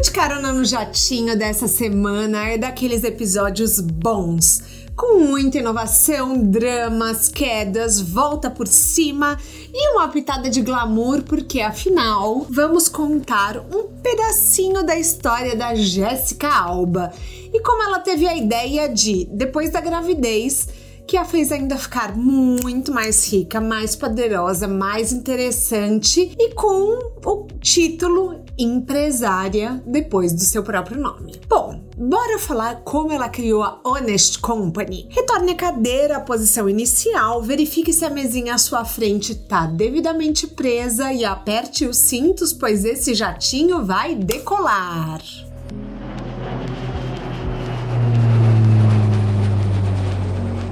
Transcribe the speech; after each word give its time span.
De 0.00 0.12
Carona 0.12 0.52
no 0.52 0.64
Jatinho 0.64 1.36
dessa 1.36 1.66
semana 1.66 2.46
é 2.46 2.56
daqueles 2.56 3.02
episódios 3.02 3.80
bons, 3.80 4.62
com 4.94 5.18
muita 5.18 5.58
inovação, 5.58 6.38
dramas, 6.38 7.28
quedas, 7.28 8.00
volta 8.00 8.48
por 8.48 8.68
cima 8.68 9.36
e 9.74 9.90
uma 9.94 10.06
pitada 10.06 10.48
de 10.48 10.62
glamour, 10.62 11.22
porque 11.22 11.60
afinal 11.60 12.46
vamos 12.48 12.88
contar 12.88 13.58
um 13.58 13.88
pedacinho 14.00 14.86
da 14.86 14.96
história 14.96 15.56
da 15.56 15.74
Jéssica 15.74 16.48
Alba. 16.48 17.12
E 17.52 17.60
como 17.60 17.82
ela 17.82 17.98
teve 17.98 18.24
a 18.28 18.36
ideia 18.36 18.88
de, 18.88 19.28
depois 19.32 19.70
da 19.70 19.80
gravidez, 19.80 20.68
que 21.08 21.16
a 21.16 21.24
fez 21.24 21.50
ainda 21.50 21.76
ficar 21.76 22.16
muito 22.16 22.92
mais 22.92 23.32
rica, 23.32 23.60
mais 23.60 23.96
poderosa, 23.96 24.68
mais 24.68 25.10
interessante 25.10 26.36
e 26.38 26.54
com 26.54 26.98
o 27.24 27.48
título 27.60 28.44
empresária 28.58 29.82
depois 29.86 30.32
do 30.32 30.40
seu 30.40 30.62
próprio 30.62 31.00
nome. 31.00 31.40
Bom, 31.48 31.80
bora 31.96 32.38
falar 32.38 32.82
como 32.82 33.12
ela 33.12 33.28
criou 33.28 33.62
a 33.62 33.80
Honest 33.84 34.38
Company. 34.40 35.06
Retorne 35.10 35.52
a 35.52 35.56
cadeira 35.56 36.16
à 36.16 36.20
posição 36.20 36.68
inicial, 36.68 37.42
verifique 37.42 37.92
se 37.92 38.04
a 38.04 38.10
mesinha 38.10 38.54
à 38.54 38.58
sua 38.58 38.84
frente 38.84 39.32
está 39.32 39.66
devidamente 39.66 40.46
presa 40.46 41.12
e 41.12 41.24
aperte 41.24 41.86
os 41.86 41.96
cintos, 41.96 42.52
pois 42.52 42.84
esse 42.84 43.14
jatinho 43.14 43.84
vai 43.84 44.14
decolar. 44.14 45.22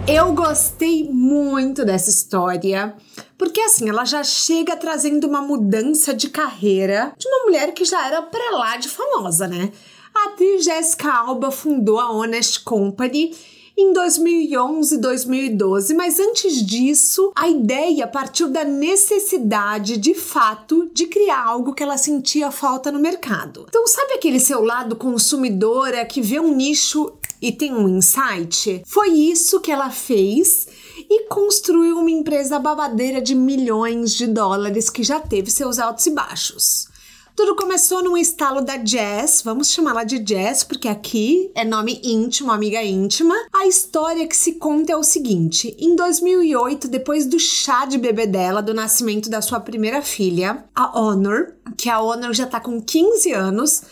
Eu 0.09 0.33
gostei 0.35 1.09
muito 1.11 1.85
dessa 1.85 2.09
história, 2.09 2.95
porque 3.37 3.61
assim, 3.61 3.89
ela 3.89 4.05
já 4.05 4.23
chega 4.23 4.77
trazendo 4.77 5.27
uma 5.27 5.43
mudança 5.43 6.15
de 6.15 6.31
carreira 6.31 7.13
de 7.19 7.27
uma 7.27 7.45
mulher 7.47 7.75
que 7.75 7.85
já 7.85 8.07
era 8.07 8.23
pra 8.23 8.51
lá 8.53 8.77
de 8.77 8.89
famosa, 8.89 9.49
né? 9.49 9.73
A 10.15 10.29
atriz 10.29 10.65
Jessica 10.65 11.13
Alba 11.13 11.51
fundou 11.51 11.99
a 11.99 12.13
Honest 12.13 12.63
Company 12.63 13.35
em 13.77 13.93
2011 13.93 14.97
2012, 14.97 15.95
mas 15.95 16.19
antes 16.19 16.65
disso, 16.65 17.31
a 17.37 17.49
ideia 17.49 18.07
partiu 18.07 18.49
da 18.49 18.65
necessidade 18.65 19.99
de 19.99 20.15
fato 20.15 20.89
de 20.93 21.07
criar 21.07 21.45
algo 21.45 21.75
que 21.75 21.83
ela 21.83 21.99
sentia 21.99 22.51
falta 22.51 22.91
no 22.91 22.99
mercado. 22.99 23.67
Então, 23.69 23.87
sabe 23.87 24.15
aquele 24.15 24.41
seu 24.41 24.63
lado 24.63 24.97
consumidora 24.97 26.05
que 26.07 26.23
vê 26.23 26.41
um 26.41 26.55
nicho 26.55 27.13
e 27.41 27.53
tem 27.53 27.75
um 27.75 27.87
insight? 27.87 28.83
Foi 28.87 29.11
isso 29.11 29.61
que 29.61 29.71
ela 29.71 29.91
fez 29.91 30.67
e 30.97 31.25
construiu 31.25 31.99
uma 31.99 32.11
empresa 32.11 32.59
babadeira 32.59 33.21
de 33.21 33.35
milhões 33.35 34.15
de 34.15 34.27
dólares 34.27 34.89
que 34.89 35.03
já 35.03 35.21
teve 35.21 35.51
seus 35.51 35.79
altos 35.79 36.07
e 36.07 36.11
baixos. 36.11 36.89
Tudo 37.37 37.55
começou 37.55 38.03
num 38.03 38.17
estalo 38.17 38.63
da 38.63 38.83
Jess, 38.83 39.43
vamos 39.43 39.71
chamá-la 39.71 40.05
de 40.05 40.27
Jess, 40.27 40.65
porque 40.65 40.89
aqui 40.89 41.51
é 41.55 41.67
nome 41.67 42.01
íntimo, 42.03 42.51
amiga 42.51 42.83
íntima. 42.83 43.35
A 43.53 43.67
história 43.67 44.27
que 44.27 44.35
se 44.35 44.55
conta 44.55 44.93
é 44.93 44.97
o 44.97 45.03
seguinte: 45.03 45.77
em 45.79 45.95
2008, 45.95 46.89
depois 46.89 47.27
do 47.27 47.39
chá 47.39 47.85
de 47.85 47.99
bebê 47.99 48.27
dela, 48.27 48.63
do 48.63 48.73
nascimento 48.73 49.29
da 49.29 49.43
sua 49.43 49.61
primeira 49.61 50.01
filha, 50.01 50.65
a 50.75 50.99
Honor, 50.99 51.53
que 51.77 51.91
a 51.91 52.01
Honor 52.01 52.33
já 52.33 52.47
tá 52.47 52.59
com 52.59 52.81
15 52.81 53.31
anos, 53.35 53.83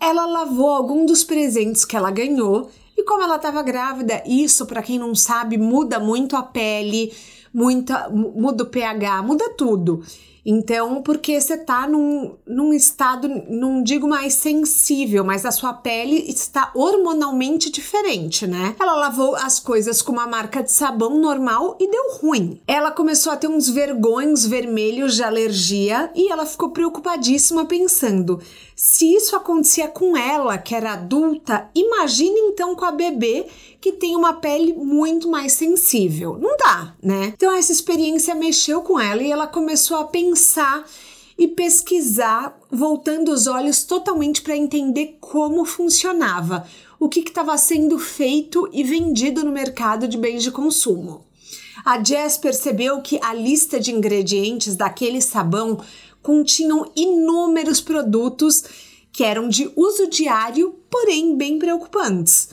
ela 0.00 0.26
lavou 0.26 0.70
algum 0.70 1.06
dos 1.06 1.22
presentes 1.22 1.84
que 1.84 1.96
ela 1.96 2.10
ganhou 2.10 2.68
e 2.96 3.04
como 3.04 3.22
ela 3.22 3.36
estava 3.36 3.62
grávida, 3.62 4.24
isso, 4.26 4.66
para 4.66 4.82
quem 4.82 4.98
não 4.98 5.14
sabe, 5.14 5.56
muda 5.56 6.00
muito 6.00 6.34
a 6.34 6.42
pele, 6.42 7.14
muita, 7.54 8.08
muda 8.10 8.64
o 8.64 8.66
pH, 8.66 9.22
muda 9.22 9.50
tudo. 9.50 10.02
Então, 10.50 11.02
porque 11.02 11.38
você 11.38 11.58
tá 11.58 11.86
num, 11.86 12.34
num 12.46 12.72
estado, 12.72 13.28
não 13.50 13.82
digo 13.82 14.08
mais 14.08 14.32
sensível, 14.32 15.22
mas 15.22 15.44
a 15.44 15.50
sua 15.50 15.74
pele 15.74 16.24
está 16.26 16.72
hormonalmente 16.74 17.70
diferente, 17.70 18.46
né? 18.46 18.74
Ela 18.80 18.94
lavou 18.94 19.36
as 19.36 19.60
coisas 19.60 20.00
com 20.00 20.12
uma 20.12 20.26
marca 20.26 20.62
de 20.62 20.72
sabão 20.72 21.18
normal 21.18 21.76
e 21.78 21.90
deu 21.90 22.14
ruim. 22.14 22.62
Ela 22.66 22.90
começou 22.90 23.30
a 23.30 23.36
ter 23.36 23.46
uns 23.46 23.68
vergões 23.68 24.46
vermelhos 24.46 25.16
de 25.16 25.22
alergia 25.22 26.10
e 26.14 26.32
ela 26.32 26.46
ficou 26.46 26.70
preocupadíssima 26.70 27.66
pensando: 27.66 28.40
se 28.74 29.12
isso 29.14 29.36
acontecia 29.36 29.88
com 29.88 30.16
ela, 30.16 30.56
que 30.56 30.74
era 30.74 30.94
adulta, 30.94 31.68
imagine 31.74 32.40
então 32.40 32.74
com 32.74 32.86
a 32.86 32.90
bebê 32.90 33.44
que 33.80 33.92
tem 33.92 34.16
uma 34.16 34.34
pele 34.34 34.72
muito 34.72 35.28
mais 35.28 35.52
sensível. 35.52 36.38
Não 36.38 36.56
dá, 36.56 36.94
né? 37.02 37.32
Então 37.36 37.52
essa 37.52 37.72
experiência 37.72 38.34
mexeu 38.34 38.82
com 38.82 38.98
ela 38.98 39.22
e 39.22 39.30
ela 39.30 39.46
começou 39.46 39.96
a 39.96 40.04
pensar 40.04 40.84
e 41.38 41.46
pesquisar, 41.46 42.58
voltando 42.68 43.30
os 43.30 43.46
olhos 43.46 43.84
totalmente 43.84 44.42
para 44.42 44.56
entender 44.56 45.18
como 45.20 45.64
funcionava, 45.64 46.66
o 46.98 47.08
que 47.08 47.20
estava 47.20 47.56
sendo 47.56 47.96
feito 47.96 48.68
e 48.72 48.82
vendido 48.82 49.44
no 49.44 49.52
mercado 49.52 50.08
de 50.08 50.18
bens 50.18 50.42
de 50.42 50.50
consumo. 50.50 51.24
A 51.84 52.02
Jess 52.02 52.36
percebeu 52.36 53.00
que 53.00 53.20
a 53.22 53.32
lista 53.32 53.78
de 53.78 53.92
ingredientes 53.92 54.74
daquele 54.74 55.20
sabão 55.20 55.78
continham 56.20 56.90
inúmeros 56.96 57.80
produtos 57.80 58.64
que 59.12 59.22
eram 59.22 59.48
de 59.48 59.70
uso 59.76 60.08
diário, 60.08 60.74
porém 60.90 61.36
bem 61.36 61.58
preocupantes. 61.58 62.48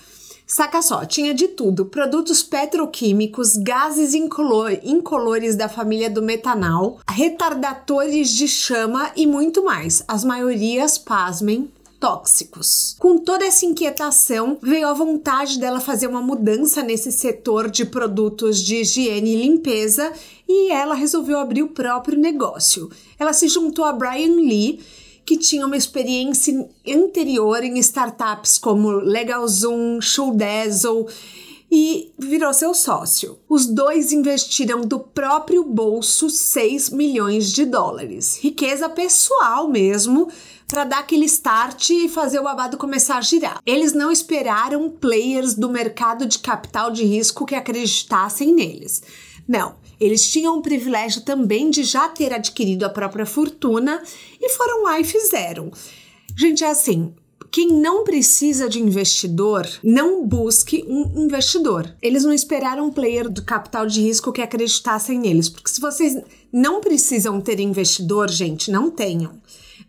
Saca 0.48 0.82
só, 0.82 1.06
tinha 1.06 1.34
de 1.34 1.48
tudo: 1.48 1.86
produtos 1.86 2.44
petroquímicos, 2.44 3.58
gases 3.58 4.14
incolor, 4.14 4.78
incolores 4.84 5.56
da 5.56 5.68
família 5.68 6.10
do 6.10 6.22
metanal, 6.22 7.00
retardatores 7.08 8.30
de 8.30 8.48
chama 8.48 9.12
e 9.16 9.26
muito 9.26 9.64
mais. 9.64 10.04
As 10.08 10.24
maiorias, 10.24 10.98
pasmem, 10.98 11.70
tóxicos. 12.00 12.96
Com 13.00 13.18
toda 13.18 13.46
essa 13.46 13.66
inquietação, 13.66 14.60
veio 14.62 14.88
a 14.88 14.94
vontade 14.94 15.60
dela 15.60 15.80
fazer 15.80 16.06
uma 16.06 16.22
mudança 16.22 16.84
nesse 16.84 17.12
setor 17.12 17.70
de 17.70 17.84
produtos 17.84 18.60
de 18.60 18.82
higiene 18.82 19.34
e 19.34 19.42
limpeza 19.42 20.14
e 20.48 20.72
ela 20.72 20.94
resolveu 20.94 21.40
abrir 21.40 21.64
o 21.64 21.70
próprio 21.70 22.20
negócio. 22.20 22.92
Ela 23.18 23.34
se 23.34 23.48
juntou 23.48 23.84
a 23.84 23.94
Brian 23.94 24.36
Lee 24.36 24.80
que 25.26 25.38
tinha 25.38 25.66
uma 25.66 25.78
experiência 25.78 26.68
anterior 26.88 27.64
em 27.64 27.78
startups 27.80 28.58
como 28.58 28.92
LegalZoom, 28.92 30.00
Showdazzle 30.00 31.08
e 31.72 32.14
virou 32.18 32.54
seu 32.54 32.74
sócio. 32.74 33.40
Os 33.50 33.66
dois 33.66 34.12
investiram 34.12 34.82
do 34.82 35.00
próprio 35.00 35.64
bolso 35.64 36.30
6 36.30 36.92
milhões 36.92 37.52
de 37.52 37.66
dólares. 37.66 38.38
Riqueza 38.42 38.88
pessoal 38.88 39.68
mesmo, 39.68 40.30
para 40.68 40.84
dar 40.84 41.00
aquele 41.00 41.26
start 41.26 41.90
e 41.90 42.08
fazer 42.08 42.40
o 42.40 42.44
babado 42.44 42.78
começar 42.78 43.18
a 43.18 43.22
girar. 43.22 43.60
Eles 43.66 43.94
não 43.94 44.12
esperaram 44.12 44.90
players 44.90 45.56
do 45.56 45.70
mercado 45.70 46.26
de 46.26 46.40
capital 46.40 46.92
de 46.92 47.04
risco 47.04 47.46
que 47.46 47.56
acreditassem 47.56 48.54
neles. 48.54 49.02
Não, 49.48 49.76
eles 50.00 50.30
tinham 50.30 50.58
o 50.58 50.62
privilégio 50.62 51.22
também 51.22 51.70
de 51.70 51.84
já 51.84 52.10
ter 52.10 52.34
adquirido 52.34 52.84
a 52.84 52.90
própria 52.90 53.26
fortuna 53.26 54.02
e 54.40 54.50
foram 54.50 54.84
lá 54.84 55.00
e 55.00 55.04
fizeram. 55.04 55.72
Gente, 56.38 56.64
é 56.64 56.70
assim, 56.70 57.14
quem 57.52 57.70
não 57.70 58.04
precisa 58.04 58.68
de 58.68 58.82
investidor, 58.82 59.66
não 59.82 60.28
busque 60.28 60.84
um 60.88 61.24
investidor. 61.24 61.96
Eles 62.02 62.26
não 62.26 62.34
esperaram 62.34 62.88
um 62.88 62.92
player 62.92 63.30
do 63.30 63.44
capital 63.44 63.86
de 63.86 64.02
risco 64.02 64.34
que 64.34 64.42
acreditassem 64.42 65.18
neles, 65.18 65.50
porque 65.50 65.70
se 65.70 65.80
vocês 65.80 66.22
não 66.52 66.82
precisam 66.82 67.40
ter 67.40 67.60
investidor, 67.62 68.30
gente, 68.30 68.70
não 68.70 68.92
tenham. 68.92 69.40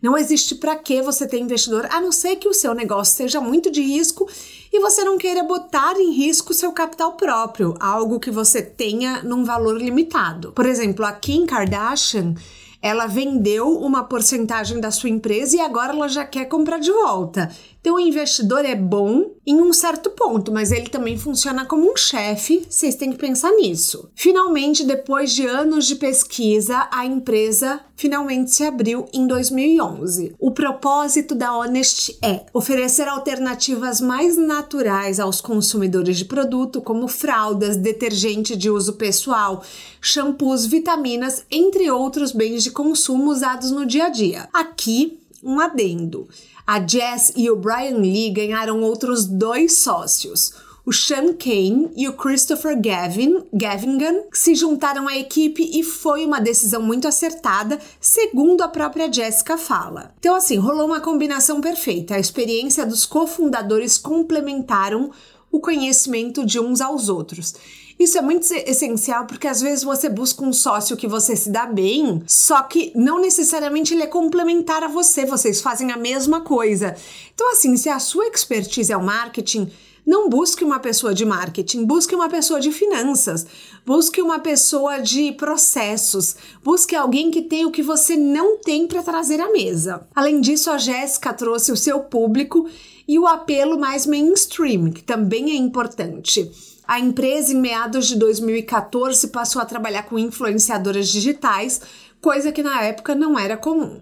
Não 0.01 0.17
existe 0.17 0.55
para 0.55 0.75
que 0.75 1.01
você 1.01 1.27
ter 1.27 1.39
investidor, 1.39 1.87
a 1.89 1.99
não 1.99 2.11
ser 2.11 2.35
que 2.35 2.47
o 2.47 2.53
seu 2.53 2.75
negócio 2.75 3.15
seja 3.15 3.41
muito 3.41 3.71
de 3.71 3.81
risco 3.81 4.29
e 4.71 4.79
você 4.79 5.03
não 5.03 5.17
queira 5.17 5.43
botar 5.43 5.99
em 5.99 6.11
risco 6.11 6.53
seu 6.53 6.71
capital 6.71 7.13
próprio, 7.13 7.75
algo 7.79 8.19
que 8.19 8.29
você 8.29 8.61
tenha 8.61 9.23
num 9.23 9.43
valor 9.43 9.77
limitado. 9.81 10.51
Por 10.51 10.65
exemplo, 10.65 11.03
a 11.03 11.11
Kim 11.13 11.45
Kardashian 11.45 12.35
ela 12.81 13.07
vendeu 13.07 13.77
uma 13.79 14.03
porcentagem 14.03 14.79
da 14.79 14.91
sua 14.91 15.09
empresa 15.09 15.57
e 15.57 15.59
agora 15.59 15.93
ela 15.93 16.07
já 16.07 16.23
quer 16.23 16.45
comprar 16.45 16.79
de 16.79 16.91
volta. 16.91 17.51
Então, 17.79 17.95
o 17.95 17.99
investidor 17.99 18.65
é 18.65 18.75
bom 18.75 19.31
em 19.45 19.61
um 19.61 19.71
certo 19.71 20.09
ponto, 20.09 20.51
mas 20.51 20.71
ele 20.71 20.89
também 20.89 21.17
funciona 21.17 21.65
como 21.65 21.89
um 21.89 21.95
chefe, 21.95 22.65
vocês 22.69 22.95
têm 22.95 23.11
que 23.11 23.17
pensar 23.17 23.51
nisso. 23.51 24.09
Finalmente, 24.13 24.83
depois 24.83 25.33
de 25.33 25.45
anos 25.45 25.85
de 25.85 25.95
pesquisa, 25.95 26.87
a 26.91 27.05
empresa 27.05 27.79
finalmente 27.95 28.51
se 28.51 28.63
abriu 28.63 29.05
em 29.13 29.25
2011. 29.25 30.35
O 30.37 30.51
propósito 30.51 31.33
da 31.33 31.57
Honest 31.57 32.17
é 32.21 32.45
oferecer 32.53 33.07
alternativas 33.07 34.01
mais 34.01 34.37
naturais 34.37 35.19
aos 35.19 35.39
consumidores 35.41 36.17
de 36.17 36.25
produto, 36.25 36.81
como 36.81 37.07
fraldas, 37.07 37.77
detergente 37.77 38.55
de 38.55 38.69
uso 38.69 38.93
pessoal, 38.93 39.63
shampoos, 40.01 40.65
vitaminas, 40.65 41.45
entre 41.49 41.89
outros 41.89 42.31
bens 42.31 42.63
de 42.63 42.71
consumo 42.71 43.31
usados 43.31 43.71
no 43.71 43.85
dia 43.85 44.05
a 44.05 44.09
dia. 44.09 44.49
Aqui, 44.53 45.19
um 45.47 45.61
adendo. 45.61 46.27
A 46.65 46.85
Jess 46.85 47.31
e 47.37 47.49
o 47.49 47.55
Brian 47.55 47.97
Lee 47.97 48.29
ganharam 48.29 48.81
outros 48.81 49.25
dois 49.25 49.77
sócios. 49.77 50.53
o 50.87 50.93
Sean 50.93 51.33
Kane 51.33 51.91
e 51.97 52.07
o 52.07 52.13
Christopher 52.13 52.81
Gavin, 52.81 53.43
Gavingan 53.51 54.23
se 54.31 54.55
juntaram 54.55 55.05
à 55.05 55.17
equipe 55.17 55.61
e 55.61 55.83
foi 55.83 56.25
uma 56.25 56.39
decisão 56.39 56.81
muito 56.81 57.05
acertada, 57.05 57.77
segundo 57.99 58.61
a 58.61 58.69
própria 58.69 59.11
Jessica 59.11 59.57
fala. 59.57 60.13
Então, 60.17 60.33
assim, 60.33 60.55
rolou 60.55 60.85
uma 60.85 61.01
combinação 61.01 61.59
perfeita. 61.59 62.15
A 62.15 62.19
experiência 62.19 62.85
dos 62.85 63.05
cofundadores 63.05 63.97
complementaram 63.97 65.11
o 65.51 65.59
conhecimento 65.59 66.45
de 66.45 66.57
uns 66.57 66.79
aos 66.79 67.09
outros. 67.09 67.55
Isso 67.99 68.17
é 68.17 68.21
muito 68.21 68.45
essencial 68.51 69.25
porque 69.25 69.47
às 69.47 69.59
vezes 69.59 69.83
você 69.83 70.07
busca 70.07 70.43
um 70.43 70.53
sócio 70.53 70.95
que 70.95 71.07
você 71.07 71.35
se 71.35 71.49
dá 71.49 71.65
bem, 71.65 72.21
só 72.27 72.61
que 72.61 72.91
não 72.95 73.19
necessariamente 73.19 73.93
ele 73.93 74.03
é 74.03 74.07
complementar 74.07 74.83
a 74.83 74.87
você, 74.87 75.25
vocês 75.25 75.61
fazem 75.61 75.91
a 75.91 75.97
mesma 75.97 76.41
coisa. 76.41 76.95
Então, 77.33 77.51
assim, 77.51 77.75
se 77.75 77.89
a 77.89 77.99
sua 77.99 78.27
expertise 78.27 78.93
é 78.93 78.97
o 78.97 79.03
marketing, 79.03 79.71
não 80.05 80.29
busque 80.29 80.63
uma 80.63 80.79
pessoa 80.79 81.13
de 81.13 81.25
marketing, 81.25 81.85
busque 81.85 82.15
uma 82.15 82.29
pessoa 82.29 82.61
de 82.61 82.71
finanças, 82.71 83.45
busque 83.85 84.21
uma 84.21 84.39
pessoa 84.39 84.99
de 84.99 85.33
processos, 85.33 86.37
busque 86.63 86.95
alguém 86.95 87.29
que 87.29 87.41
tem 87.41 87.65
o 87.65 87.71
que 87.71 87.81
você 87.81 88.15
não 88.15 88.57
tem 88.57 88.87
para 88.87 89.03
trazer 89.03 89.41
à 89.41 89.51
mesa. 89.51 90.07
Além 90.15 90.39
disso, 90.39 90.69
a 90.69 90.77
Jéssica 90.77 91.33
trouxe 91.33 91.73
o 91.73 91.77
seu 91.77 91.99
público 91.99 92.69
e 93.05 93.19
o 93.19 93.27
apelo 93.27 93.77
mais 93.77 94.05
mainstream, 94.05 94.91
que 94.91 95.03
também 95.03 95.51
é 95.51 95.55
importante. 95.55 96.49
A 96.87 96.99
empresa, 96.99 97.53
em 97.53 97.59
meados 97.59 98.07
de 98.07 98.15
2014, 98.15 99.27
passou 99.27 99.61
a 99.61 99.65
trabalhar 99.65 100.03
com 100.03 100.17
influenciadoras 100.17 101.09
digitais, 101.09 101.81
coisa 102.21 102.51
que 102.51 102.63
na 102.63 102.81
época 102.83 103.13
não 103.13 103.37
era 103.37 103.57
comum. 103.57 103.99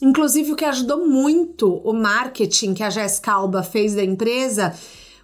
Inclusive, 0.00 0.52
o 0.52 0.56
que 0.56 0.64
ajudou 0.64 1.06
muito 1.06 1.80
o 1.84 1.92
marketing 1.92 2.74
que 2.74 2.82
a 2.82 2.90
Jéssica 2.90 3.32
Alba 3.32 3.62
fez 3.62 3.94
da 3.94 4.04
empresa 4.04 4.74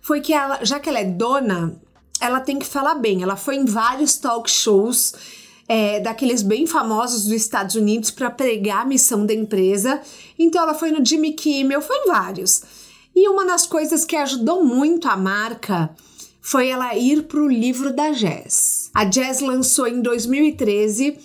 foi 0.02 0.20
que 0.20 0.32
ela, 0.32 0.64
já 0.64 0.80
que 0.80 0.88
ela 0.88 0.98
é 0.98 1.04
dona, 1.04 1.80
ela 2.20 2.40
tem 2.40 2.58
que 2.58 2.66
falar 2.66 2.96
bem. 2.96 3.22
Ela 3.22 3.36
foi 3.36 3.56
em 3.56 3.64
vários 3.64 4.16
talk 4.16 4.50
shows 4.50 5.14
é, 5.68 6.00
daqueles 6.00 6.42
bem 6.42 6.66
famosos 6.66 7.24
dos 7.24 7.32
Estados 7.32 7.76
Unidos 7.76 8.10
para 8.10 8.30
pregar 8.30 8.82
a 8.82 8.84
missão 8.84 9.24
da 9.24 9.34
empresa. 9.34 10.00
Então 10.38 10.62
ela 10.62 10.74
foi 10.74 10.90
no 10.90 11.04
Jimmy 11.04 11.32
Kimmel, 11.32 11.80
foi 11.80 11.96
em 11.96 12.06
vários. 12.06 12.62
E 13.14 13.28
uma 13.28 13.44
das 13.44 13.66
coisas 13.66 14.04
que 14.04 14.16
ajudou 14.16 14.64
muito 14.64 15.08
a 15.08 15.16
marca 15.16 15.90
foi 16.48 16.70
ela 16.70 16.96
ir 16.96 17.24
para 17.24 17.40
o 17.40 17.46
livro 17.46 17.92
da 17.92 18.10
Jazz. 18.10 18.90
A 18.94 19.04
Jazz 19.04 19.40
lançou 19.40 19.86
em 19.86 20.00
2013 20.00 21.18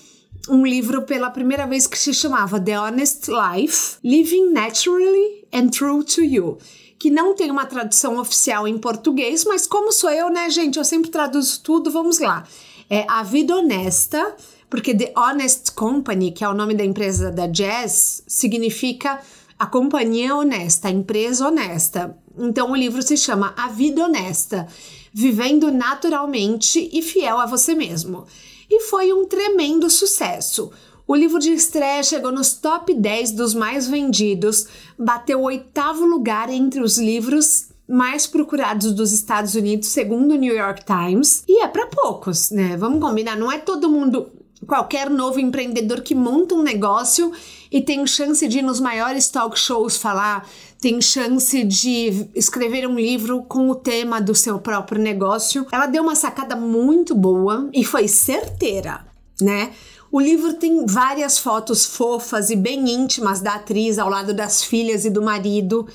um 0.49 0.67
livro 0.67 1.03
pela 1.03 1.29
primeira 1.29 1.65
vez 1.65 1.87
que 1.87 1.97
se 1.97 2.13
chamava 2.13 2.59
The 2.59 2.77
Honest 2.77 3.31
Life: 3.31 3.95
Living 4.03 4.51
Naturally 4.51 5.47
and 5.53 5.69
True 5.69 6.03
to 6.03 6.21
You. 6.21 6.57
Que 6.99 7.09
não 7.09 7.33
tem 7.33 7.49
uma 7.49 7.65
tradução 7.65 8.19
oficial 8.19 8.67
em 8.67 8.77
português, 8.77 9.45
mas 9.45 9.65
como 9.65 9.93
sou 9.93 10.09
eu, 10.09 10.29
né, 10.29 10.49
gente? 10.49 10.77
Eu 10.77 10.83
sempre 10.83 11.09
traduzo 11.09 11.61
tudo, 11.63 11.89
vamos 11.89 12.19
lá. 12.19 12.45
É 12.89 13.05
A 13.07 13.23
Vida 13.23 13.55
Honesta, 13.55 14.35
porque 14.69 14.93
The 14.93 15.13
Honest 15.15 15.71
Company, 15.71 16.33
que 16.33 16.43
é 16.43 16.49
o 16.49 16.53
nome 16.53 16.73
da 16.73 16.83
empresa 16.83 17.31
da 17.31 17.47
Jazz, 17.47 18.23
significa 18.27 19.21
a 19.57 19.65
companhia 19.67 20.35
honesta, 20.35 20.89
a 20.89 20.91
empresa 20.91 21.47
honesta. 21.47 22.13
Então 22.37 22.71
o 22.71 22.75
livro 22.75 23.01
se 23.01 23.15
chama 23.15 23.53
A 23.57 23.67
Vida 23.67 24.03
Honesta 24.03 24.67
vivendo 25.13 25.71
naturalmente 25.71 26.89
e 26.91 27.01
fiel 27.01 27.39
a 27.39 27.45
você 27.45 27.75
mesmo. 27.75 28.25
E 28.69 28.81
foi 28.81 29.13
um 29.13 29.25
tremendo 29.25 29.89
sucesso. 29.89 30.71
O 31.05 31.15
livro 31.15 31.37
de 31.37 31.51
estreia 31.51 32.01
chegou 32.01 32.31
nos 32.31 32.53
top 32.53 32.93
10 32.93 33.31
dos 33.31 33.53
mais 33.53 33.87
vendidos, 33.87 34.67
bateu 34.97 35.41
o 35.41 35.43
oitavo 35.43 36.05
lugar 36.05 36.49
entre 36.49 36.81
os 36.81 36.97
livros 36.97 37.67
mais 37.87 38.25
procurados 38.25 38.93
dos 38.93 39.11
Estados 39.11 39.53
Unidos, 39.53 39.89
segundo 39.89 40.31
o 40.31 40.37
New 40.37 40.55
York 40.55 40.83
Times. 40.85 41.43
E 41.47 41.61
é 41.61 41.67
para 41.67 41.87
poucos, 41.87 42.49
né? 42.49 42.77
Vamos 42.77 43.01
combinar, 43.01 43.37
não 43.37 43.51
é 43.51 43.59
todo 43.59 43.89
mundo 43.89 44.31
qualquer 44.65 45.09
novo 45.09 45.39
empreendedor 45.39 46.01
que 46.01 46.15
monta 46.15 46.55
um 46.55 46.63
negócio 46.63 47.31
e 47.71 47.81
tem 47.81 48.05
chance 48.05 48.47
de 48.47 48.59
ir 48.59 48.61
nos 48.61 48.79
maiores 48.79 49.29
talk 49.29 49.57
shows 49.57 49.97
falar, 49.97 50.47
tem 50.79 51.01
chance 51.01 51.63
de 51.63 52.27
escrever 52.35 52.87
um 52.87 52.95
livro 52.95 53.43
com 53.43 53.69
o 53.69 53.75
tema 53.75 54.21
do 54.21 54.35
seu 54.35 54.59
próprio 54.59 55.01
negócio. 55.01 55.65
Ela 55.71 55.87
deu 55.87 56.03
uma 56.03 56.15
sacada 56.15 56.55
muito 56.55 57.15
boa 57.15 57.69
e 57.73 57.83
foi 57.83 58.07
certeira, 58.07 59.05
né? 59.41 59.71
O 60.11 60.21
livro 60.21 60.53
tem 60.53 60.85
várias 60.85 61.39
fotos 61.39 61.85
fofas 61.85 62.51
e 62.51 62.55
bem 62.55 62.87
íntimas 62.87 63.41
da 63.41 63.55
atriz 63.55 63.97
ao 63.97 64.07
lado 64.07 64.31
das 64.31 64.63
filhas 64.63 65.05
e 65.05 65.09
do 65.09 65.23
marido. 65.23 65.87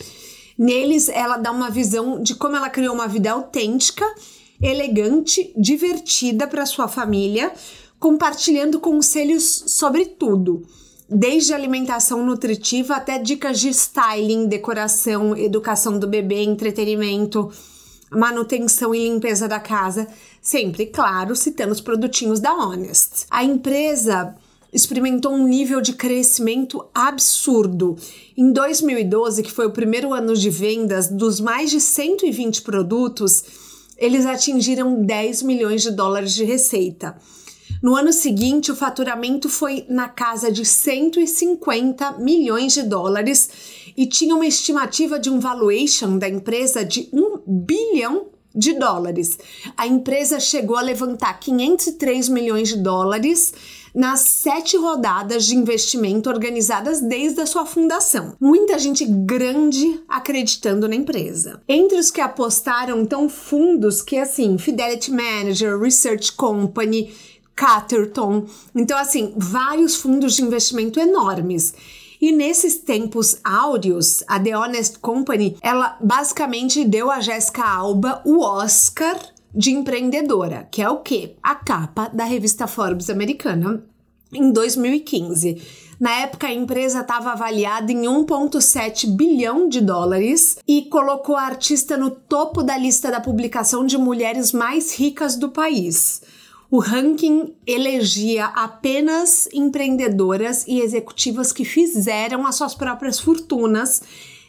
Neles, 0.59 1.09
ela 1.09 1.37
dá 1.37 1.53
uma 1.53 1.71
visão 1.71 2.21
de 2.21 2.35
como 2.35 2.57
ela 2.57 2.69
criou 2.69 2.93
uma 2.93 3.07
vida 3.07 3.31
autêntica, 3.31 4.05
elegante, 4.61 5.53
divertida 5.57 6.49
para 6.49 6.67
sua 6.67 6.89
família, 6.89 7.53
compartilhando 7.99 8.81
conselhos 8.81 9.65
sobre 9.67 10.07
tudo, 10.07 10.63
desde 11.09 11.55
alimentação 11.55 12.25
nutritiva 12.25 12.95
até 12.95 13.19
dicas 13.19 13.59
de 13.59 13.71
styling, 13.71 14.47
decoração, 14.47 15.37
educação 15.37 15.99
do 15.99 16.07
bebê, 16.07 16.43
entretenimento, 16.43 17.51
manutenção 18.11 18.95
e 18.95 19.09
limpeza 19.09 19.49
da 19.49 19.61
casa, 19.61 20.07
sempre, 20.41 20.87
claro, 20.87 21.35
citando 21.35 21.73
os 21.73 21.81
produtinhos 21.81 22.41
da 22.41 22.55
Honest. 22.55 23.27
A 23.31 23.43
empresa 23.43 24.35
experimentou 24.73 25.33
um 25.33 25.47
nível 25.47 25.81
de 25.81 25.95
crescimento 25.95 26.85
absurdo. 26.95 27.97
Em 28.37 28.53
2012, 28.53 29.43
que 29.43 29.53
foi 29.53 29.67
o 29.67 29.73
primeiro 29.73 30.13
ano 30.13 30.35
de 30.35 30.51
vendas, 30.51 31.09
dos 31.09 31.41
mais 31.41 31.71
de 31.71 31.81
120 31.81 32.63
produtos, 32.63 33.45
eles 33.97 34.27
atingiram 34.27 35.03
10 35.03 35.43
milhões 35.43 35.83
de 35.83 35.91
dólares 35.91 36.35
de 36.35 36.45
receita. 36.45 37.17
No 37.83 37.95
ano 37.95 38.13
seguinte, 38.13 38.73
o 38.73 38.77
faturamento 38.77 39.49
foi 39.49 39.85
na 39.89 40.09
casa 40.09 40.51
de 40.51 40.65
150 40.65 42.13
milhões 42.19 42.73
de 42.73 42.83
dólares 42.83 43.49
e 43.97 44.07
tinha 44.07 44.35
uma 44.35 44.47
estimativa 44.47 45.19
de 45.19 45.31
um 45.31 45.39
valuation 45.39 46.19
da 46.19 46.29
empresa 46.29 46.85
de 46.85 47.09
1 47.13 47.43
bilhão 47.47 48.27
de 48.55 48.75
dólares. 48.75 49.39
A 49.77 49.87
empresa 49.87 50.41
chegou 50.41 50.77
a 50.77 50.83
levantar 50.83 51.39
503 51.39 52.29
milhões 52.29 52.69
de 52.69 52.77
dólares 52.77 53.53
nas 53.95 54.21
sete 54.21 54.77
rodadas 54.77 55.47
de 55.47 55.57
investimento 55.57 56.29
organizadas 56.29 57.01
desde 57.01 57.41
a 57.41 57.47
sua 57.47 57.67
fundação. 57.67 58.37
Muita 58.41 58.79
gente 58.79 59.05
grande 59.05 60.01
acreditando 60.09 60.89
na 60.89 60.95
empresa. 60.95 61.61
Entre 61.69 61.99
os 61.99 62.11
que 62.11 62.21
apostaram, 62.21 63.03
estão 63.03 63.29
fundos 63.29 64.03
que, 64.03 64.17
assim, 64.17 64.59
Fidelity 64.59 65.11
Manager, 65.11 65.79
Research 65.79 66.33
Company, 66.33 67.13
Caterton. 67.59 68.47
Então, 68.73 68.97
assim, 68.97 69.35
vários 69.37 69.97
fundos 69.97 70.37
de 70.37 70.45
investimento 70.45 71.01
enormes. 71.01 71.75
E 72.21 72.31
nesses 72.31 72.79
tempos 72.79 73.39
áureos, 73.43 74.23
a 74.29 74.39
The 74.39 74.57
Honest 74.57 74.99
Company, 75.01 75.57
ela 75.61 75.99
basicamente 76.01 76.85
deu 76.85 77.11
a 77.11 77.21
Jéssica 77.21 77.65
Alba 77.65 78.23
o 78.25 78.41
Oscar 78.41 79.19
de 79.53 79.73
empreendedora, 79.73 80.69
que 80.71 80.81
é 80.81 80.89
o 80.89 80.99
quê? 80.99 81.35
A 81.43 81.57
capa 81.57 82.09
da 82.09 82.25
revista 82.25 82.69
Forbes 82.69 83.11
americana 83.11 83.83
em 84.33 84.53
2015. 84.53 85.61
Na 85.99 86.13
época, 86.21 86.47
a 86.47 86.53
empresa 86.53 87.01
estava 87.01 87.33
avaliada 87.33 87.91
em 87.91 88.03
1,7 88.03 89.17
bilhão 89.17 89.69
de 89.69 89.81
dólares 89.81 90.59
e 90.67 90.83
colocou 90.83 91.35
a 91.35 91.43
artista 91.43 91.97
no 91.97 92.11
topo 92.11 92.63
da 92.63 92.77
lista 92.77 93.11
da 93.11 93.21
publicação 93.21 93.85
de 93.85 93.99
mulheres 93.99 94.53
mais 94.53 94.95
ricas 94.95 95.35
do 95.35 95.49
país. 95.49 96.23
O 96.71 96.81
ranking 96.81 97.55
elegia 97.67 98.47
apenas 98.47 99.49
empreendedoras 99.55 100.67
e 100.67 100.81
executivas 100.81 101.51
que 101.51 101.65
fizeram 101.65 102.47
as 102.47 102.57
suas 102.57 102.75
próprias 102.75 103.19
fortunas, 103.19 104.03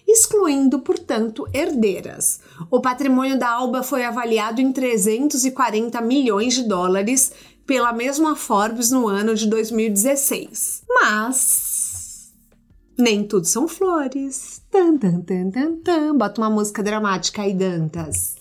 excluindo, 0.05 0.79
portanto, 0.79 1.47
herdeiras. 1.53 2.41
O 2.69 2.81
patrimônio 2.81 3.39
da 3.39 3.49
Alba 3.49 3.83
foi 3.83 4.03
avaliado 4.03 4.59
em 4.59 4.69
340 4.71 6.01
milhões 6.01 6.55
de 6.55 6.63
dólares 6.63 7.31
pela 7.65 7.93
mesma 7.93 8.35
Forbes 8.35 8.91
no 8.91 9.07
ano 9.07 9.33
de 9.33 9.47
2016. 9.47 10.83
Mas 10.89 12.33
nem 12.97 13.23
tudo 13.23 13.45
são 13.45 13.65
flores. 13.65 14.61
Tan, 14.69 14.97
tan, 14.97 15.21
tan, 15.21 15.51
tan, 15.51 15.75
tan. 15.77 16.17
Bota 16.17 16.41
uma 16.41 16.49
música 16.49 16.83
dramática 16.83 17.43
aí, 17.43 17.53
Dantas. 17.53 18.35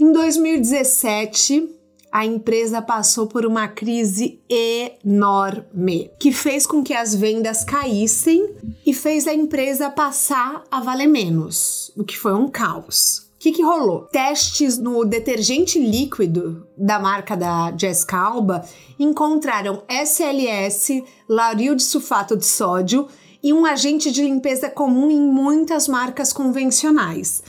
Em 0.00 0.10
2017, 0.10 1.81
a 2.12 2.26
empresa 2.26 2.82
passou 2.82 3.26
por 3.26 3.46
uma 3.46 3.66
crise 3.66 4.38
enorme, 4.46 6.10
que 6.20 6.30
fez 6.30 6.66
com 6.66 6.84
que 6.84 6.92
as 6.92 7.14
vendas 7.14 7.64
caíssem 7.64 8.54
e 8.84 8.92
fez 8.92 9.26
a 9.26 9.32
empresa 9.32 9.88
passar 9.88 10.62
a 10.70 10.80
valer 10.80 11.06
menos, 11.06 11.90
o 11.96 12.04
que 12.04 12.18
foi 12.18 12.34
um 12.34 12.48
caos. 12.48 13.30
O 13.34 13.38
que, 13.42 13.50
que 13.50 13.62
rolou? 13.62 14.02
Testes 14.02 14.78
no 14.78 15.04
detergente 15.04 15.78
líquido 15.78 16.66
da 16.76 16.98
marca 16.98 17.34
da 17.34 17.74
Jessica 17.76 18.18
Alba 18.18 18.64
encontraram 18.98 19.82
SLS, 19.88 21.02
lauril 21.26 21.74
de 21.74 21.82
sulfato 21.82 22.36
de 22.36 22.44
sódio 22.44 23.08
e 23.42 23.52
um 23.52 23.64
agente 23.64 24.12
de 24.12 24.22
limpeza 24.22 24.70
comum 24.70 25.10
em 25.10 25.20
muitas 25.20 25.88
marcas 25.88 26.32
convencionais. 26.32 27.42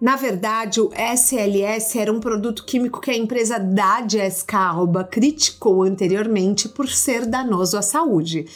Na 0.00 0.16
verdade, 0.16 0.80
o 0.80 0.90
SLS 0.94 1.98
era 1.98 2.10
um 2.10 2.20
produto 2.20 2.64
químico 2.64 3.02
que 3.02 3.10
a 3.10 3.16
empresa 3.16 3.58
da 3.58 4.06
Jessica 4.08 4.58
Alba 4.58 5.04
criticou 5.04 5.82
anteriormente 5.82 6.70
por 6.70 6.88
ser 6.88 7.26
danoso 7.26 7.76
à 7.76 7.82
saúde. 7.82 8.46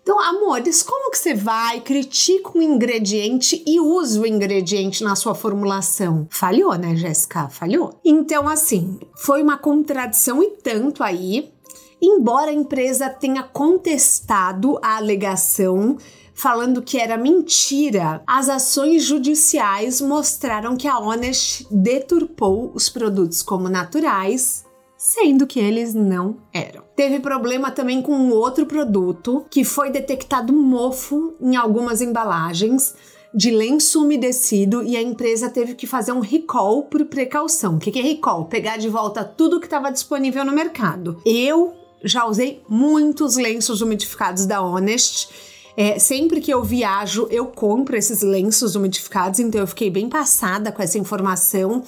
Então, 0.00 0.20
amores, 0.20 0.82
como 0.82 1.10
que 1.10 1.18
você 1.18 1.34
vai, 1.34 1.80
critica 1.80 2.56
um 2.56 2.62
ingrediente 2.62 3.62
e 3.66 3.80
usa 3.80 4.20
o 4.20 4.26
ingrediente 4.26 5.02
na 5.02 5.16
sua 5.16 5.34
formulação? 5.34 6.26
Falhou, 6.30 6.74
né, 6.76 6.94
Jéssica? 6.94 7.48
Falhou. 7.48 7.98
Então, 8.04 8.48
assim, 8.48 8.98
foi 9.16 9.42
uma 9.42 9.58
contradição 9.58 10.40
e 10.40 10.50
tanto 10.50 11.02
aí, 11.02 11.52
embora 12.00 12.50
a 12.50 12.54
empresa 12.54 13.08
tenha 13.08 13.42
contestado 13.42 14.78
a 14.82 14.96
alegação 14.96 15.96
falando 16.34 16.82
que 16.82 16.98
era 16.98 17.16
mentira, 17.16 18.22
as 18.26 18.48
ações 18.48 19.04
judiciais 19.04 20.00
mostraram 20.00 20.76
que 20.76 20.88
a 20.88 20.98
Honest 20.98 21.66
deturpou 21.70 22.72
os 22.74 22.88
produtos 22.88 23.42
como 23.42 23.68
naturais 23.68 24.64
sendo 25.02 25.48
que 25.48 25.58
eles 25.58 25.94
não 25.94 26.36
eram. 26.54 26.84
Teve 26.94 27.18
problema 27.18 27.72
também 27.72 28.00
com 28.00 28.12
um 28.12 28.30
outro 28.32 28.66
produto 28.66 29.44
que 29.50 29.64
foi 29.64 29.90
detectado 29.90 30.52
mofo 30.52 31.34
em 31.40 31.56
algumas 31.56 32.00
embalagens 32.00 32.94
de 33.34 33.50
lenço 33.50 34.04
umedecido 34.04 34.80
e 34.84 34.96
a 34.96 35.02
empresa 35.02 35.50
teve 35.50 35.74
que 35.74 35.88
fazer 35.88 36.12
um 36.12 36.20
recall 36.20 36.84
por 36.84 37.04
precaução. 37.06 37.74
O 37.74 37.78
que 37.80 37.98
é 37.98 38.02
recall? 38.02 38.44
Pegar 38.44 38.76
de 38.76 38.88
volta 38.88 39.24
tudo 39.24 39.58
que 39.58 39.66
estava 39.66 39.90
disponível 39.90 40.44
no 40.44 40.52
mercado. 40.52 41.20
Eu 41.26 41.74
já 42.04 42.24
usei 42.24 42.62
muitos 42.68 43.36
lenços 43.36 43.80
umidificados 43.80 44.46
da 44.46 44.62
Honest. 44.62 45.28
É, 45.76 45.98
sempre 45.98 46.40
que 46.40 46.52
eu 46.52 46.62
viajo, 46.62 47.26
eu 47.30 47.46
compro 47.46 47.96
esses 47.96 48.22
lenços 48.22 48.74
umidificados, 48.74 49.40
então 49.40 49.60
eu 49.60 49.66
fiquei 49.66 49.90
bem 49.90 50.08
passada 50.08 50.70
com 50.70 50.82
essa 50.82 50.98
informação. 50.98 51.82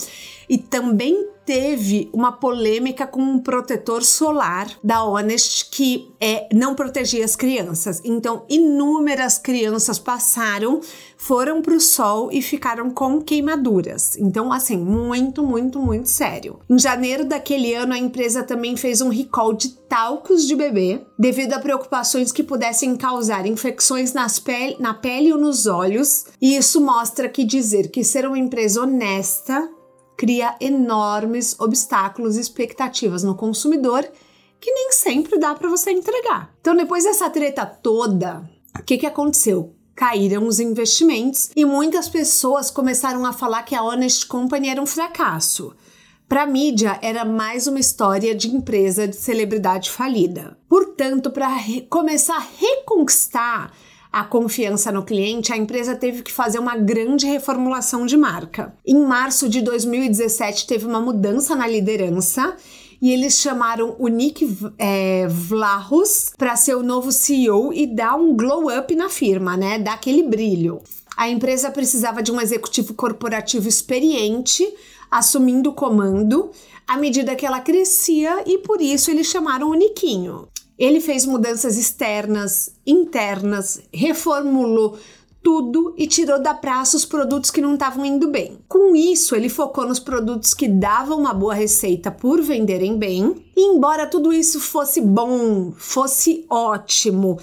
E 0.49 0.59
também 0.59 1.35
teve 1.45 2.09
uma 2.13 2.33
polêmica 2.33 3.07
com 3.07 3.21
um 3.21 3.39
protetor 3.39 4.03
solar 4.03 4.69
da 4.83 5.05
Honest 5.05 5.69
que 5.71 6.11
é, 6.21 6.49
não 6.53 6.75
protegia 6.75 7.25
as 7.25 7.37
crianças. 7.37 8.01
Então, 8.05 8.45
inúmeras 8.49 9.39
crianças 9.39 9.99
passaram, 9.99 10.81
foram 11.17 11.61
para 11.61 11.75
o 11.75 11.81
sol 11.81 12.31
e 12.33 12.41
ficaram 12.41 12.91
com 12.91 13.21
queimaduras. 13.21 14.17
Então, 14.17 14.53
assim, 14.53 14.77
muito, 14.77 15.43
muito, 15.43 15.79
muito 15.79 16.09
sério. 16.09 16.59
Em 16.69 16.79
janeiro 16.79 17.25
daquele 17.25 17.75
ano, 17.75 17.93
a 17.93 17.99
empresa 17.99 18.43
também 18.43 18.77
fez 18.77 19.01
um 19.01 19.09
recall 19.09 19.53
de 19.53 19.71
talcos 19.89 20.47
de 20.47 20.57
bebê 20.57 21.03
devido 21.19 21.53
a 21.53 21.59
preocupações 21.59 22.33
que 22.33 22.43
pudessem 22.43 22.97
causar 22.97 23.47
infecções 23.47 24.13
nas 24.13 24.39
pele, 24.39 24.77
na 24.81 24.95
pele 24.95 25.33
ou 25.33 25.39
nos 25.39 25.67
olhos. 25.67 26.25
E 26.41 26.57
isso 26.57 26.81
mostra 26.81 27.29
que 27.29 27.45
dizer 27.45 27.91
que 27.91 28.03
ser 28.03 28.27
uma 28.27 28.39
empresa 28.39 28.83
honesta 28.83 29.69
cria 30.17 30.55
enormes 30.61 31.59
obstáculos 31.59 32.37
e 32.37 32.41
expectativas 32.41 33.23
no 33.23 33.35
consumidor 33.35 34.09
que 34.61 34.73
nem 34.73 34.93
sempre 34.93 35.39
dá 35.39 35.55
para 35.55 35.69
você 35.69 35.91
entregar. 35.91 36.55
Então, 36.61 36.75
depois 36.75 37.05
dessa 37.05 37.29
treta 37.29 37.67
toda, 37.67 38.49
o 38.79 38.83
que, 38.83 38.97
que 38.97 39.07
aconteceu? 39.07 39.75
Caíram 39.95 40.47
os 40.47 40.59
investimentos 40.59 41.51
e 41.55 41.65
muitas 41.65 42.09
pessoas 42.09 42.71
começaram 42.71 43.27
a 43.27 43.33
falar 43.33 43.63
que 43.63 43.75
a 43.75 43.83
Honest 43.83 44.27
Company 44.27 44.71
era 44.71 44.81
um 44.81 44.87
fracasso. 44.87 45.75
Para 46.27 46.45
a 46.45 46.47
mídia, 46.47 46.99
era 47.03 47.25
mais 47.25 47.67
uma 47.67 47.79
história 47.79 48.35
de 48.35 48.49
empresa 48.49 49.07
de 49.07 49.15
celebridade 49.15 49.91
falida. 49.91 50.57
Portanto, 50.67 51.31
para 51.31 51.49
começar 51.91 52.37
a 52.37 52.47
reconquistar 52.59 53.71
a 54.15 54.23
confiança 54.23 54.93
no 54.93 55.05
cliente, 55.05 55.53
a 55.53 55.57
empresa 55.57 55.97
teve 55.97 56.23
que 56.23 56.31
fazer 56.31 56.61
uma 56.61 56.77
grande 56.77 57.27
reformulação 57.27 58.07
de 58.07 58.17
marca. 58.17 58.73
Em 58.87 58.97
março 58.97 59.49
de 59.49 59.61
2017, 59.61 60.69
teve 60.69 60.87
uma 60.87 61.01
mudança 61.01 61.57
na 61.57 61.67
liderança 61.67 62.57
e 63.03 63.11
eles 63.11 63.41
chamaram 63.41 63.97
o 63.99 64.07
Nick 64.07 64.57
é, 64.79 65.27
Vlahos 65.27 66.31
para 66.39 66.55
ser 66.55 66.77
o 66.77 66.83
novo 66.85 67.11
CEO 67.11 67.73
e 67.73 67.89
dar 67.89 68.15
um 68.15 68.37
glow 68.37 68.69
up 68.69 68.95
na 68.95 69.09
firma, 69.09 69.57
né? 69.57 69.81
Dar 69.81 69.95
aquele 69.95 70.23
brilho. 70.23 70.81
A 71.17 71.29
empresa 71.29 71.69
precisava 71.69 72.23
de 72.23 72.31
um 72.31 72.41
executivo 72.41 72.95
corporativo 72.95 73.69
experiente 73.69 74.65
assumindo 75.11 75.71
o 75.71 75.75
comando 75.75 76.53
à 76.87 76.97
medida 76.97 77.35
que 77.35 77.45
ela 77.45 77.61
crescia 77.61 78.45
e 78.47 78.59
por 78.59 78.81
isso 78.81 79.11
eles 79.11 79.27
chamaram 79.27 79.71
o 79.71 79.75
Niquinho. 79.75 80.49
Ele 80.79 81.01
fez 81.01 81.25
mudanças 81.25 81.77
externas, 81.77 82.71
internas, 82.87 83.81
reformulou 83.93 84.99
tudo 85.45 85.95
e 85.99 86.07
tirou 86.07 86.41
da 86.41 86.55
praça 86.55 86.97
os 86.97 87.05
produtos 87.05 87.51
que 87.51 87.61
não 87.61 87.75
estavam 87.75 88.05
indo 88.05 88.31
bem. 88.31 88.59
Com 88.67 88.97
isso, 88.97 89.37
ele 89.37 89.51
focou 89.51 89.87
nos 89.87 90.01
produtos 90.01 90.55
que 90.55 90.67
davam 90.67 91.19
uma 91.19 91.35
boa 91.35 91.53
receita 91.53 92.11
por 92.11 92.41
venderem 92.41 92.97
bem. 92.97 93.45
E 93.55 93.61
embora 93.61 94.07
tudo 94.07 94.33
isso 94.33 94.59
fosse 94.59 95.03
bom, 95.03 95.73
fosse 95.77 96.47
ótimo, 96.49 97.39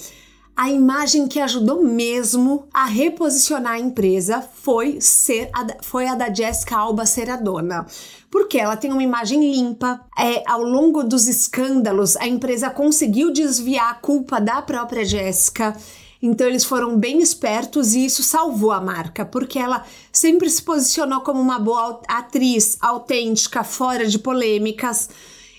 a 0.61 0.69
imagem 0.69 1.27
que 1.27 1.39
ajudou 1.39 1.83
mesmo 1.83 2.67
a 2.71 2.85
reposicionar 2.85 3.73
a 3.73 3.79
empresa 3.79 4.47
foi 4.61 5.01
ser 5.01 5.49
a, 5.51 5.65
foi 5.81 6.05
a 6.05 6.13
da 6.13 6.31
Jessica 6.31 6.77
Alba 6.77 7.03
ser 7.03 7.31
a 7.31 7.35
dona 7.35 7.87
porque 8.29 8.59
ela 8.59 8.77
tem 8.77 8.91
uma 8.91 9.01
imagem 9.01 9.51
limpa. 9.51 9.99
É, 10.15 10.43
ao 10.47 10.61
longo 10.61 11.03
dos 11.03 11.27
escândalos, 11.27 12.15
a 12.15 12.27
empresa 12.27 12.69
conseguiu 12.69 13.33
desviar 13.33 13.89
a 13.89 13.95
culpa 13.95 14.39
da 14.39 14.61
própria 14.61 15.03
Jéssica. 15.03 15.75
Então 16.21 16.45
eles 16.45 16.63
foram 16.63 16.95
bem 16.95 17.19
espertos 17.19 17.95
e 17.95 18.05
isso 18.05 18.21
salvou 18.21 18.71
a 18.71 18.79
marca, 18.79 19.25
porque 19.25 19.57
ela 19.57 19.83
sempre 20.13 20.47
se 20.47 20.61
posicionou 20.61 21.21
como 21.21 21.41
uma 21.41 21.57
boa 21.57 21.99
atriz, 22.07 22.77
autêntica, 22.79 23.63
fora 23.63 24.05
de 24.05 24.19
polêmicas. 24.19 25.09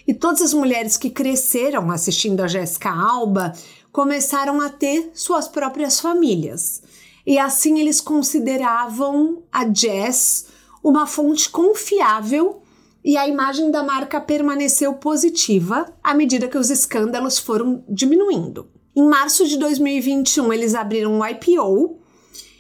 E 0.06 0.14
todas 0.14 0.42
as 0.42 0.54
mulheres 0.54 0.96
que 0.96 1.10
cresceram 1.10 1.90
assistindo 1.90 2.40
a 2.40 2.46
Jéssica 2.46 2.90
Alba 2.90 3.52
começaram 3.92 4.60
a 4.60 4.70
ter 4.70 5.10
suas 5.14 5.46
próprias 5.46 6.00
famílias. 6.00 6.82
E 7.26 7.38
assim 7.38 7.78
eles 7.78 8.00
consideravam 8.00 9.42
a 9.52 9.70
Jess 9.72 10.46
uma 10.82 11.06
fonte 11.06 11.48
confiável 11.48 12.62
e 13.04 13.16
a 13.16 13.28
imagem 13.28 13.70
da 13.70 13.82
marca 13.82 14.20
permaneceu 14.20 14.94
positiva 14.94 15.92
à 16.02 16.14
medida 16.14 16.48
que 16.48 16.58
os 16.58 16.70
escândalos 16.70 17.38
foram 17.38 17.84
diminuindo. 17.88 18.68
Em 18.94 19.02
março 19.02 19.46
de 19.46 19.56
2021, 19.58 20.52
eles 20.52 20.74
abriram 20.74 21.12
um 21.14 21.26
IPO. 21.26 21.98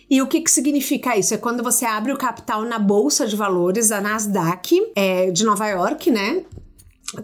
E 0.08 0.20
o 0.20 0.26
que, 0.26 0.40
que 0.40 0.50
significa 0.50 1.16
isso? 1.16 1.34
É 1.34 1.38
quando 1.38 1.62
você 1.62 1.84
abre 1.84 2.12
o 2.12 2.18
capital 2.18 2.62
na 2.64 2.78
bolsa 2.78 3.26
de 3.26 3.36
valores, 3.36 3.92
a 3.92 4.00
Nasdaq, 4.00 4.92
é, 4.94 5.30
de 5.30 5.44
Nova 5.44 5.66
York, 5.68 6.10
né? 6.10 6.44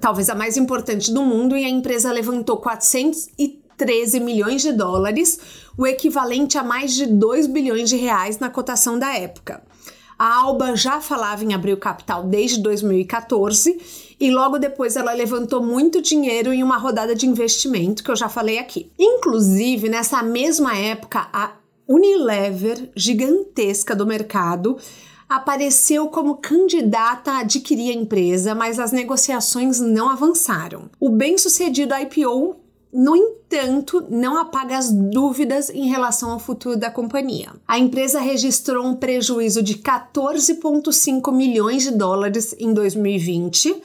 Talvez 0.00 0.28
a 0.28 0.34
mais 0.34 0.56
importante 0.56 1.12
do 1.12 1.22
mundo, 1.22 1.56
e 1.56 1.64
a 1.64 1.68
empresa 1.68 2.12
levantou 2.12 2.58
413 3.78 4.20
milhões 4.20 4.62
de 4.62 4.72
dólares, 4.72 5.38
o 5.76 5.86
equivalente 5.86 6.58
a 6.58 6.64
mais 6.64 6.94
de 6.94 7.06
2 7.06 7.46
bilhões 7.46 7.88
de 7.88 7.96
reais 7.96 8.38
na 8.38 8.50
cotação 8.50 8.98
da 8.98 9.16
época. 9.16 9.62
A 10.18 10.34
Alba 10.34 10.74
já 10.74 11.00
falava 11.00 11.44
em 11.44 11.54
abrir 11.54 11.72
o 11.72 11.76
capital 11.76 12.24
desde 12.24 12.60
2014 12.60 13.78
e 14.18 14.30
logo 14.32 14.58
depois 14.58 14.96
ela 14.96 15.12
levantou 15.12 15.62
muito 15.62 16.02
dinheiro 16.02 16.52
em 16.52 16.60
uma 16.60 16.76
rodada 16.76 17.14
de 17.14 17.24
investimento 17.24 18.02
que 18.02 18.10
eu 18.10 18.16
já 18.16 18.28
falei 18.28 18.58
aqui. 18.58 18.90
Inclusive, 18.98 19.88
nessa 19.88 20.20
mesma 20.20 20.76
época, 20.76 21.28
a 21.32 21.52
Unilever, 21.86 22.90
gigantesca 22.96 23.94
do 23.94 24.04
mercado, 24.04 24.76
apareceu 25.28 26.08
como 26.08 26.38
candidata 26.38 27.30
a 27.30 27.38
adquirir 27.38 27.90
a 27.90 27.94
empresa, 27.94 28.56
mas 28.56 28.80
as 28.80 28.90
negociações 28.90 29.78
não 29.78 30.10
avançaram. 30.10 30.90
O 30.98 31.10
bem-sucedido 31.10 31.94
IPO 31.94 32.56
no 32.92 33.14
entanto, 33.14 34.06
não 34.08 34.38
apaga 34.38 34.78
as 34.78 34.90
dúvidas 34.90 35.68
em 35.68 35.88
relação 35.88 36.30
ao 36.30 36.40
futuro 36.40 36.76
da 36.76 36.90
companhia. 36.90 37.52
A 37.66 37.78
empresa 37.78 38.18
registrou 38.18 38.84
um 38.84 38.94
prejuízo 38.94 39.62
de 39.62 39.74
14,5 39.74 41.32
milhões 41.32 41.82
de 41.82 41.90
dólares 41.90 42.54
em 42.58 42.72
2020. 42.72 43.82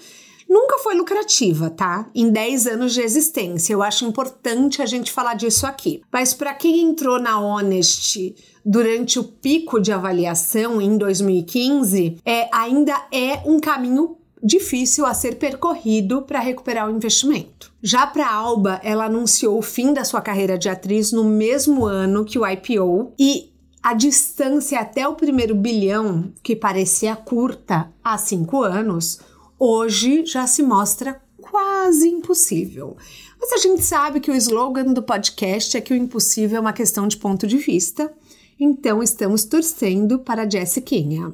Nunca 0.47 0.77
foi 0.77 0.95
lucrativa, 0.95 1.69
tá? 1.69 2.09
Em 2.15 2.29
10 2.29 2.67
anos 2.67 2.93
de 2.93 3.01
existência. 3.01 3.73
Eu 3.73 3.83
acho 3.83 4.05
importante 4.05 4.81
a 4.81 4.85
gente 4.85 5.11
falar 5.11 5.33
disso 5.33 5.65
aqui. 5.67 6.01
Mas 6.11 6.33
para 6.33 6.53
quem 6.53 6.81
entrou 6.81 7.19
na 7.19 7.39
Honest 7.39 8.35
durante 8.63 9.19
o 9.19 9.23
pico 9.23 9.81
de 9.81 9.91
avaliação 9.91 10.81
em 10.81 10.97
2015, 10.97 12.19
é, 12.23 12.47
ainda 12.53 12.95
é 13.11 13.41
um 13.45 13.59
caminho 13.59 14.15
difícil 14.41 15.05
a 15.05 15.13
ser 15.13 15.35
percorrido 15.35 16.21
para 16.21 16.39
recuperar 16.39 16.87
o 16.87 16.95
investimento. 16.95 17.72
Já 17.85 18.07
para 18.07 18.33
Alba, 18.33 18.79
ela 18.81 19.07
anunciou 19.07 19.57
o 19.57 19.61
fim 19.61 19.91
da 19.91 20.05
sua 20.05 20.21
carreira 20.21 20.57
de 20.57 20.69
atriz 20.69 21.11
no 21.11 21.25
mesmo 21.25 21.85
ano 21.85 22.23
que 22.23 22.39
o 22.39 22.47
IPO 22.47 23.11
e 23.19 23.51
a 23.83 23.93
distância 23.93 24.79
até 24.79 25.05
o 25.05 25.15
primeiro 25.15 25.53
bilhão, 25.53 26.31
que 26.41 26.55
parecia 26.55 27.13
curta 27.13 27.91
há 28.01 28.17
cinco 28.17 28.63
anos, 28.63 29.19
hoje 29.59 30.25
já 30.25 30.47
se 30.47 30.63
mostra 30.63 31.21
quase 31.41 32.07
impossível. 32.07 32.95
Mas 33.37 33.51
a 33.51 33.57
gente 33.57 33.83
sabe 33.83 34.21
que 34.21 34.31
o 34.31 34.35
slogan 34.35 34.93
do 34.93 35.03
podcast 35.03 35.75
é 35.75 35.81
que 35.81 35.93
o 35.93 35.97
impossível 35.97 36.59
é 36.59 36.61
uma 36.61 36.71
questão 36.71 37.05
de 37.05 37.17
ponto 37.17 37.45
de 37.45 37.57
vista, 37.57 38.09
então 38.57 39.03
estamos 39.03 39.43
torcendo 39.43 40.19
para 40.19 40.49
Jessiquinha. 40.49 41.33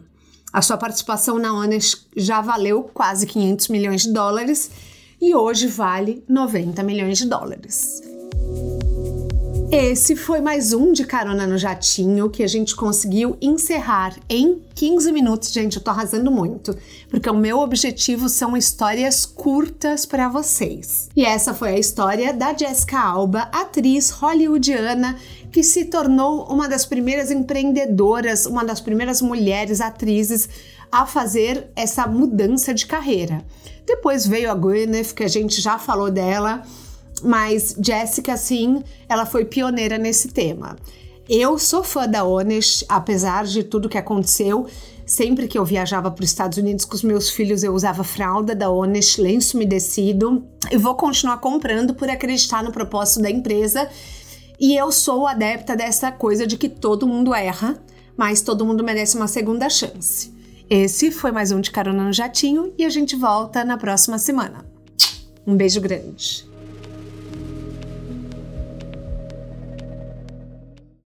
A 0.51 0.63
sua 0.63 0.77
participação 0.77 1.37
na 1.37 1.53
Honest 1.53 2.07
já 2.17 2.41
valeu 2.41 2.89
quase 2.91 3.27
500 3.27 3.67
milhões 3.67 4.01
de 4.01 4.11
dólares 4.11 4.71
e 5.21 5.35
hoje 5.35 5.67
vale 5.67 6.23
90 6.27 6.81
milhões 6.83 7.17
de 7.17 7.27
dólares. 7.27 8.01
Esse 9.71 10.15
foi 10.15 10.41
mais 10.41 10.73
um 10.73 10.91
de 10.91 11.05
Carona 11.05 11.45
no 11.45 11.55
Jatinho 11.55 12.27
que 12.27 12.41
a 12.41 12.47
gente 12.47 12.75
conseguiu 12.75 13.37
encerrar 13.39 14.15
em 14.27 14.63
15 14.73 15.11
minutos. 15.11 15.51
Gente, 15.51 15.77
eu 15.77 15.83
tô 15.83 15.91
arrasando 15.91 16.31
muito, 16.31 16.75
porque 17.07 17.29
o 17.29 17.37
meu 17.37 17.59
objetivo 17.59 18.27
são 18.29 18.57
histórias 18.57 19.27
curtas 19.27 20.07
para 20.07 20.27
vocês. 20.27 21.07
E 21.15 21.23
essa 21.23 21.53
foi 21.53 21.69
a 21.69 21.79
história 21.79 22.33
da 22.33 22.51
Jessica 22.51 22.99
Alba, 22.99 23.41
atriz 23.51 24.09
hollywoodiana 24.09 25.15
que 25.51 25.63
se 25.63 25.85
tornou 25.85 26.45
uma 26.51 26.67
das 26.67 26.85
primeiras 26.85 27.29
empreendedoras, 27.29 28.47
uma 28.47 28.63
das 28.63 28.81
primeiras 28.81 29.21
mulheres 29.21 29.81
atrizes 29.81 30.49
a 30.91 31.05
fazer 31.05 31.69
essa 31.75 32.07
mudança 32.07 32.73
de 32.73 32.85
carreira. 32.85 33.43
Depois 33.85 34.25
veio 34.25 34.51
a 34.51 34.55
Gwyneth, 34.55 35.13
que 35.15 35.23
a 35.23 35.27
gente 35.27 35.61
já 35.61 35.77
falou 35.79 36.11
dela 36.11 36.63
mas 37.23 37.75
Jessica, 37.81 38.37
sim, 38.37 38.83
ela 39.07 39.25
foi 39.25 39.45
pioneira 39.45 39.97
nesse 39.97 40.29
tema. 40.29 40.77
Eu 41.27 41.59
sou 41.59 41.83
fã 41.83 42.07
da 42.07 42.23
Honest, 42.23 42.85
apesar 42.89 43.45
de 43.45 43.63
tudo 43.63 43.89
que 43.89 43.97
aconteceu. 43.97 44.65
Sempre 45.05 45.47
que 45.47 45.57
eu 45.57 45.65
viajava 45.65 46.09
para 46.11 46.23
os 46.23 46.29
Estados 46.29 46.57
Unidos 46.57 46.85
com 46.85 46.95
os 46.95 47.03
meus 47.03 47.29
filhos, 47.29 47.63
eu 47.63 47.73
usava 47.73 48.03
fralda 48.03 48.55
da 48.55 48.69
Honest, 48.69 49.21
lenço 49.21 49.57
umedecido. 49.57 50.43
E 50.71 50.77
vou 50.77 50.95
continuar 50.95 51.37
comprando 51.37 51.93
por 51.93 52.09
acreditar 52.09 52.63
no 52.63 52.71
propósito 52.71 53.21
da 53.21 53.29
empresa. 53.29 53.89
E 54.59 54.75
eu 54.75 54.91
sou 54.91 55.27
adepta 55.27 55.75
dessa 55.75 56.11
coisa 56.11 56.45
de 56.47 56.57
que 56.57 56.67
todo 56.67 57.07
mundo 57.07 57.33
erra, 57.33 57.77
mas 58.17 58.41
todo 58.41 58.65
mundo 58.65 58.83
merece 58.83 59.15
uma 59.15 59.27
segunda 59.27 59.69
chance. 59.69 60.38
Esse 60.69 61.09
foi 61.09 61.31
mais 61.31 61.51
um 61.51 61.59
de 61.59 61.71
Carona 61.71 62.03
no 62.03 62.13
Jatinho 62.13 62.71
e 62.77 62.85
a 62.85 62.89
gente 62.89 63.15
volta 63.15 63.65
na 63.65 63.75
próxima 63.75 64.19
semana. 64.19 64.63
Um 65.47 65.55
beijo 65.55 65.81
grande. 65.81 66.48